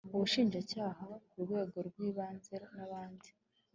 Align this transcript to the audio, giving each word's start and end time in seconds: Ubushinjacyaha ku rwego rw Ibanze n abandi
Ubushinjacyaha 0.15 1.07
ku 1.27 1.35
rwego 1.43 1.77
rw 1.87 1.97
Ibanze 2.09 2.55
n 2.73 2.75
abandi 2.85 3.29